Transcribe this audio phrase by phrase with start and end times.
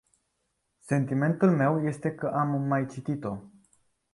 [0.79, 3.37] Sentimentul meu este că am mai citit-o.